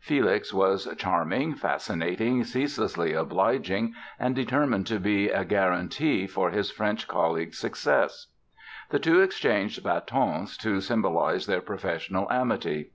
[0.00, 7.06] Felix "was charming, fascinating, ceaselessly obliging and determined to be a guarantee for his French
[7.06, 8.28] colleague's success".
[8.88, 12.92] The two exchanged batons to symbolize their professional amity.